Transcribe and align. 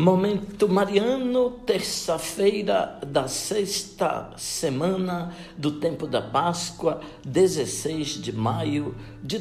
Momento 0.00 0.66
Mariano, 0.66 1.50
terça-feira 1.66 2.98
da 3.06 3.28
sexta 3.28 4.30
semana 4.34 5.36
do 5.58 5.72
tempo 5.72 6.06
da 6.06 6.22
Páscoa, 6.22 7.02
16 7.22 8.08
de 8.22 8.32
maio 8.32 8.94
de 9.22 9.38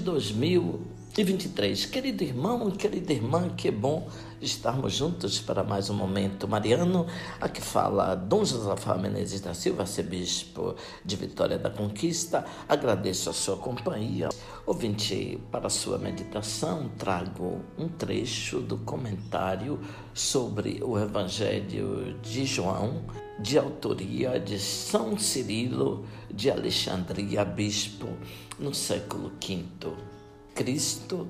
2023. 1.16 1.86
Querido 1.88 2.24
irmão, 2.24 2.70
querida 2.72 3.12
irmã, 3.12 3.50
que 3.50 3.72
bom 3.72 4.08
estarmos 4.40 4.94
juntos 4.94 5.40
para 5.40 5.64
mais 5.64 5.90
um 5.90 5.94
momento 5.94 6.48
mariano. 6.48 7.08
Aqui 7.42 7.62
fala 7.62 8.16
Dom 8.16 8.46
Josafá 8.46 8.96
Menezes 8.96 9.42
da 9.42 9.54
Silva, 9.54 9.82
arcebispo 9.82 10.76
de 11.04 11.16
Vitória 11.16 11.58
da 11.58 11.70
Conquista. 11.70 12.46
Agradeço 12.68 13.30
a 13.30 13.34
sua 13.34 13.58
companhia. 13.58 14.30
Ouvinte, 14.66 15.40
para 15.52 15.68
a 15.68 15.70
sua 15.70 15.98
meditação, 15.98 16.90
trago 16.98 17.60
um 17.78 17.88
trecho 17.90 18.60
do 18.60 18.78
comentário 18.78 19.80
sobre 20.14 20.80
o 20.84 20.98
Evangelho 20.98 22.18
de 22.22 22.46
João, 22.46 23.04
de 23.40 23.58
autoria 23.58 24.40
de 24.40 24.60
São 24.60 25.18
Cirilo 25.18 26.06
de 26.32 26.52
Alexandria, 26.52 27.44
bispo, 27.44 28.08
no 28.60 28.74
século 28.74 29.32
V. 29.42 30.19
Cristo 30.54 31.28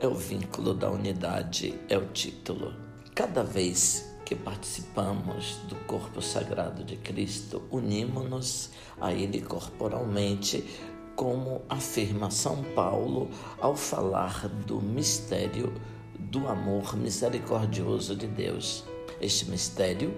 é 0.00 0.06
o 0.06 0.14
vínculo 0.14 0.74
da 0.74 0.90
unidade, 0.90 1.78
é 1.88 1.96
o 1.96 2.06
título. 2.06 2.74
Cada 3.14 3.42
vez 3.42 4.12
que 4.24 4.34
participamos 4.34 5.58
do 5.68 5.76
corpo 5.86 6.20
sagrado 6.20 6.82
de 6.82 6.96
Cristo, 6.96 7.62
unimos-nos 7.70 8.70
a 9.00 9.12
Ele 9.12 9.40
corporalmente, 9.40 10.64
como 11.14 11.62
afirma 11.68 12.30
São 12.30 12.64
Paulo 12.74 13.30
ao 13.60 13.76
falar 13.76 14.48
do 14.48 14.80
mistério 14.80 15.72
do 16.18 16.48
amor 16.48 16.96
misericordioso 16.96 18.16
de 18.16 18.26
Deus. 18.26 18.84
Este 19.20 19.48
mistério 19.48 20.12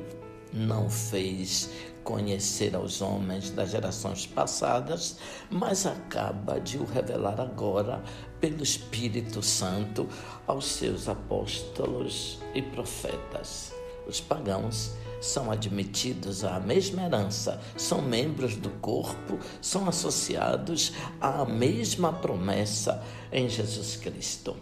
não 0.52 0.88
fez 0.88 1.70
conhecer 2.04 2.76
aos 2.76 3.02
homens 3.02 3.50
das 3.50 3.70
gerações 3.70 4.26
passadas, 4.26 5.18
mas 5.50 5.86
acaba 5.86 6.60
de 6.60 6.78
o 6.78 6.84
revelar 6.84 7.40
agora 7.40 8.02
pelo 8.40 8.62
Espírito 8.62 9.42
Santo 9.42 10.08
aos 10.46 10.66
seus 10.66 11.08
apóstolos 11.08 12.38
e 12.54 12.62
profetas. 12.62 13.72
Os 14.06 14.20
pagãos 14.20 14.92
são 15.20 15.50
admitidos 15.50 16.44
à 16.44 16.60
mesma 16.60 17.02
herança, 17.02 17.60
são 17.76 18.00
membros 18.00 18.56
do 18.56 18.70
corpo, 18.80 19.38
são 19.60 19.88
associados 19.88 20.92
à 21.20 21.44
mesma 21.44 22.12
promessa 22.12 23.02
em 23.32 23.48
Jesus 23.48 23.96
Cristo. 23.96 24.56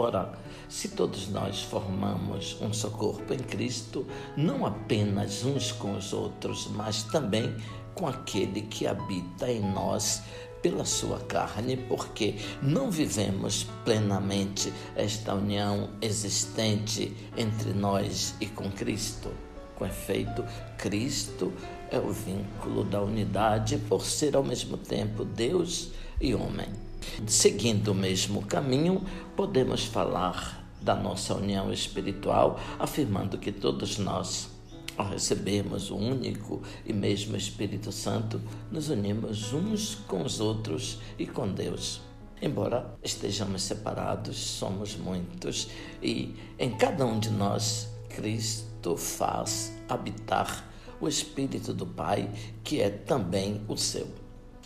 Ora, 0.00 0.30
se 0.68 0.90
todos 0.90 1.26
nós 1.28 1.60
formamos 1.60 2.56
um 2.60 2.72
só 2.72 2.88
corpo 2.88 3.34
em 3.34 3.38
Cristo, 3.38 4.06
não 4.36 4.64
apenas 4.64 5.44
uns 5.44 5.72
com 5.72 5.96
os 5.96 6.12
outros, 6.12 6.68
mas 6.68 7.02
também 7.02 7.52
com 7.96 8.06
aquele 8.06 8.62
que 8.62 8.86
habita 8.86 9.50
em 9.50 9.60
nós 9.60 10.22
pela 10.62 10.84
sua 10.84 11.18
carne, 11.18 11.76
porque 11.76 12.36
não 12.62 12.92
vivemos 12.92 13.66
plenamente 13.84 14.72
esta 14.94 15.34
união 15.34 15.90
existente 16.00 17.12
entre 17.36 17.72
nós 17.72 18.36
e 18.40 18.46
com 18.46 18.70
Cristo. 18.70 19.32
Com 19.74 19.84
efeito, 19.84 20.44
Cristo 20.76 21.52
é 21.90 21.98
o 21.98 22.12
vínculo 22.12 22.84
da 22.84 23.02
unidade 23.02 23.78
por 23.88 24.06
ser 24.06 24.36
ao 24.36 24.44
mesmo 24.44 24.76
tempo 24.76 25.24
Deus 25.24 25.90
e 26.20 26.36
homem. 26.36 26.87
Seguindo 27.26 27.92
o 27.92 27.94
mesmo 27.94 28.42
caminho, 28.44 29.02
podemos 29.36 29.84
falar 29.84 30.66
da 30.80 30.94
nossa 30.94 31.34
união 31.34 31.72
espiritual, 31.72 32.58
afirmando 32.78 33.38
que 33.38 33.52
todos 33.52 33.98
nós, 33.98 34.48
ao 34.96 35.08
recebermos 35.08 35.90
o 35.90 35.96
único 35.96 36.62
e 36.84 36.92
mesmo 36.92 37.36
Espírito 37.36 37.92
Santo, 37.92 38.40
nos 38.70 38.88
unimos 38.88 39.52
uns 39.52 39.94
com 39.94 40.22
os 40.22 40.40
outros 40.40 41.00
e 41.18 41.26
com 41.26 41.48
Deus. 41.48 42.00
Embora 42.40 42.96
estejamos 43.02 43.62
separados, 43.62 44.36
somos 44.36 44.96
muitos 44.96 45.68
e 46.00 46.36
em 46.58 46.70
cada 46.70 47.04
um 47.04 47.18
de 47.18 47.30
nós, 47.30 47.88
Cristo 48.08 48.96
faz 48.96 49.76
habitar 49.88 50.64
o 51.00 51.08
Espírito 51.08 51.72
do 51.72 51.86
Pai, 51.86 52.30
que 52.62 52.80
é 52.80 52.90
também 52.90 53.60
o 53.68 53.76
seu. 53.76 54.06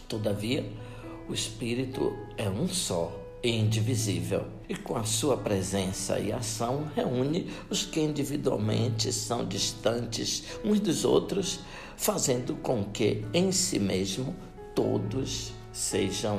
Todavia, 0.09 0.71
o 1.29 1.35
Espírito 1.35 2.17
é 2.37 2.49
um 2.49 2.69
só 2.69 3.13
e 3.43 3.51
indivisível, 3.51 4.47
e 4.69 4.77
com 4.77 4.97
a 4.97 5.05
sua 5.05 5.37
presença 5.37 6.19
e 6.19 6.33
ação 6.33 6.89
reúne 6.95 7.51
os 7.69 7.85
que 7.85 8.01
individualmente 8.01 9.13
são 9.13 9.45
distantes 9.45 10.45
uns 10.65 10.79
dos 10.79 11.05
outros, 11.05 11.61
fazendo 11.97 12.55
com 12.57 12.85
que 12.85 13.25
em 13.35 13.51
si 13.51 13.79
mesmo 13.79 14.37
todos 14.75 15.53
sejam 15.73 16.39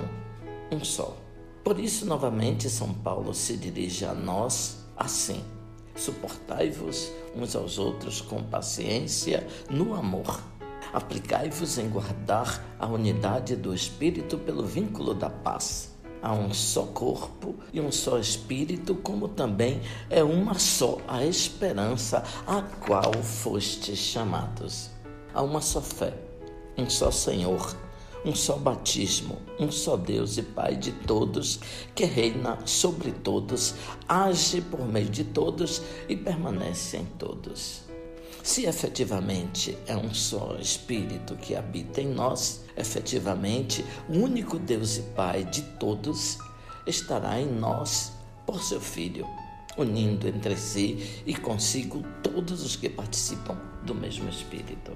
um 0.72 0.84
só. 0.84 1.18
Por 1.64 1.80
isso, 1.80 2.06
novamente, 2.06 2.70
São 2.70 2.94
Paulo 2.94 3.34
se 3.34 3.58
dirige 3.58 4.06
a 4.06 4.14
nós 4.14 4.78
assim: 4.96 5.44
suportai-vos 5.96 7.12
uns 7.36 7.56
aos 7.56 7.78
outros 7.78 8.22
com 8.22 8.44
paciência 8.44 9.46
no 9.70 9.94
amor 9.94 10.42
Aplicai-vos 10.94 11.80
em 11.80 11.90
guardar 11.90 12.64
a 12.78 12.86
unidade 12.86 13.56
do 13.56 13.74
Espírito 13.74 14.38
pelo 14.38 14.64
vínculo 14.64 15.16
da 15.16 15.30
paz. 15.30 15.92
Há 16.22 16.32
um 16.32 16.54
só 16.54 16.84
corpo 16.86 17.56
e 17.74 17.82
um 17.82 17.92
só 17.92 18.20
Espírito, 18.20 18.94
como 18.96 19.28
também 19.28 19.82
é 20.10 20.24
uma 20.24 20.54
só 20.54 21.00
a 21.08 21.26
esperança 21.26 22.24
a 22.46 22.62
qual 22.62 23.12
fostes 23.22 23.98
chamados. 23.98 24.92
Há 25.34 25.42
uma 25.42 25.62
só 25.62 25.82
fé, 25.82 26.14
um 26.78 26.88
só 26.88 27.10
Senhor, 27.10 27.76
um 28.24 28.36
só 28.36 28.56
batismo, 28.56 29.42
um 29.60 29.72
só 29.72 29.98
Deus 29.98 30.38
e 30.38 30.44
Pai 30.44 30.76
de 30.76 30.92
todos, 30.92 31.60
que 31.96 32.06
reina 32.06 32.60
sobre 32.66 33.12
todos, 33.12 33.74
age 34.08 34.62
por 34.62 34.86
meio 34.86 35.10
de 35.10 35.24
todos 35.24 35.82
e 36.08 36.16
permanece 36.16 36.98
em 36.98 37.06
todos. 37.18 37.93
Se 38.44 38.66
efetivamente 38.66 39.78
é 39.88 39.96
um 39.96 40.14
só 40.14 40.58
Espírito 40.58 41.38
que 41.38 41.56
habita 41.56 42.02
em 42.02 42.10
nós, 42.14 42.66
efetivamente 42.76 43.86
o 44.10 44.18
único 44.18 44.60
Deus 44.60 44.98
e 44.98 45.02
Pai 45.02 45.46
de 45.46 45.62
todos 45.62 46.38
estará 46.86 47.40
em 47.40 47.48
nós 47.48 48.12
por 48.46 48.62
seu 48.62 48.82
Filho, 48.82 49.26
unindo 49.78 50.28
entre 50.28 50.58
si 50.58 51.24
e 51.26 51.34
consigo 51.34 52.04
todos 52.22 52.66
os 52.66 52.76
que 52.76 52.90
participam 52.90 53.58
do 53.86 53.96
mesmo 53.96 54.28
Espírito. 54.28 54.92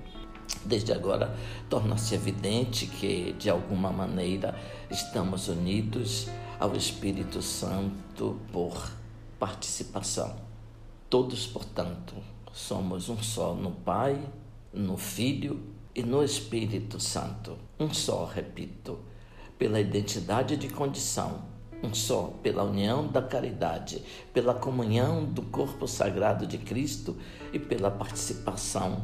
Desde 0.65 0.91
agora, 0.91 1.33
torna-se 1.69 2.15
evidente 2.15 2.85
que, 2.85 3.31
de 3.39 3.49
alguma 3.49 3.93
maneira, 3.93 4.59
estamos 4.91 5.47
unidos 5.47 6.27
ao 6.59 6.75
Espírito 6.75 7.41
Santo 7.41 8.37
por 8.51 8.91
participação. 9.39 10.35
Todos, 11.09 11.47
portanto, 11.47 12.13
Somos 12.57 13.07
um 13.07 13.21
só 13.21 13.53
no 13.53 13.69
Pai, 13.69 14.19
no 14.73 14.97
Filho 14.97 15.61
e 15.93 16.01
no 16.01 16.23
Espírito 16.23 16.99
Santo. 16.99 17.55
Um 17.79 17.93
só, 17.93 18.25
repito, 18.25 18.97
pela 19.59 19.79
identidade 19.79 20.57
de 20.57 20.67
condição. 20.67 21.43
Um 21.83 21.93
só 21.93 22.33
pela 22.41 22.63
união 22.63 23.05
da 23.05 23.21
caridade, 23.21 24.03
pela 24.33 24.55
comunhão 24.55 25.23
do 25.23 25.43
corpo 25.43 25.87
sagrado 25.87 26.47
de 26.47 26.57
Cristo 26.57 27.15
e 27.53 27.59
pela 27.59 27.91
participação 27.91 29.03